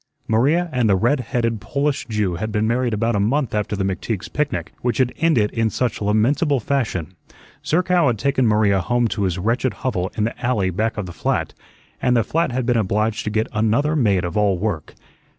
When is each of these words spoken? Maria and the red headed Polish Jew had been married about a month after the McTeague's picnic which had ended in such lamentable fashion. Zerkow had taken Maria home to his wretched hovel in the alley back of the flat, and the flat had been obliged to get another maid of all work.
Maria 0.27 0.67
and 0.73 0.89
the 0.89 0.95
red 0.95 1.19
headed 1.19 1.61
Polish 1.61 2.07
Jew 2.07 2.33
had 2.37 2.51
been 2.51 2.65
married 2.65 2.91
about 2.91 3.15
a 3.15 3.19
month 3.19 3.53
after 3.53 3.75
the 3.75 3.83
McTeague's 3.83 4.29
picnic 4.29 4.73
which 4.81 4.97
had 4.97 5.13
ended 5.17 5.51
in 5.51 5.69
such 5.69 6.01
lamentable 6.01 6.59
fashion. 6.59 7.13
Zerkow 7.63 8.07
had 8.07 8.17
taken 8.17 8.47
Maria 8.47 8.81
home 8.81 9.07
to 9.09 9.25
his 9.25 9.37
wretched 9.37 9.75
hovel 9.85 10.11
in 10.17 10.23
the 10.23 10.35
alley 10.43 10.71
back 10.71 10.97
of 10.97 11.05
the 11.05 11.13
flat, 11.13 11.53
and 12.01 12.17
the 12.17 12.23
flat 12.23 12.51
had 12.51 12.65
been 12.65 12.77
obliged 12.77 13.23
to 13.25 13.29
get 13.29 13.47
another 13.53 13.95
maid 13.95 14.25
of 14.25 14.35
all 14.35 14.57
work. 14.57 14.95